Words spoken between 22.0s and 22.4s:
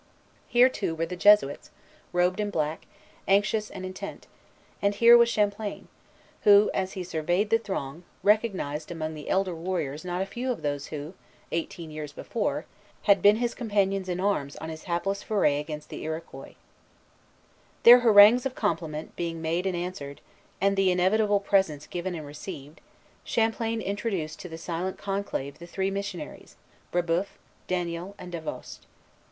and